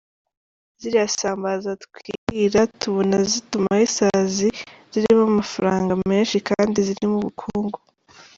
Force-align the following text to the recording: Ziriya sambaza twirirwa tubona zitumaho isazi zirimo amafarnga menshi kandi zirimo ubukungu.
Ziriya 0.79 1.07
sambaza 1.19 1.69
twirirwa 1.83 2.61
tubona 2.79 3.17
zitumaho 3.31 3.81
isazi 3.89 4.47
zirimo 4.93 5.23
amafarnga 5.31 5.93
menshi 6.09 6.37
kandi 6.49 6.77
zirimo 6.87 7.15
ubukungu. 7.17 7.77